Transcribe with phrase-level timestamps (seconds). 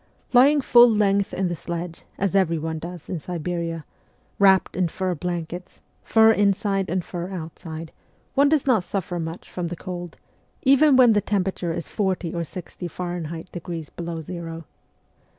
[0.33, 3.85] Ikying full length in the sledge as everyone does in Siberia
[4.39, 7.91] wrapped in fur blankets, fur inside and fur outside,
[8.33, 10.17] one does not suffer much from the cold,
[10.63, 14.65] even when the temperature is forty or sixty Fahrenheit degrees below zero.